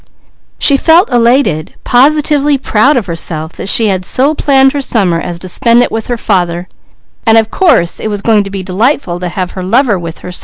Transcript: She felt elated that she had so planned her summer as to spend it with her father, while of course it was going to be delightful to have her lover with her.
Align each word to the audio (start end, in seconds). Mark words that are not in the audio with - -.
She 0.57 0.77
felt 0.77 1.11
elated 1.11 1.75
that 1.83 3.65
she 3.67 3.87
had 3.87 4.03
so 4.05 4.33
planned 4.33 4.71
her 4.73 4.81
summer 4.81 5.19
as 5.21 5.37
to 5.37 5.47
spend 5.47 5.83
it 5.83 5.91
with 5.91 6.07
her 6.07 6.17
father, 6.17 6.67
while 7.25 7.37
of 7.37 7.51
course 7.51 7.99
it 7.99 8.07
was 8.07 8.23
going 8.23 8.43
to 8.43 8.49
be 8.49 8.63
delightful 8.63 9.19
to 9.19 9.29
have 9.29 9.51
her 9.51 9.63
lover 9.63 9.99
with 9.99 10.19
her. 10.25 10.31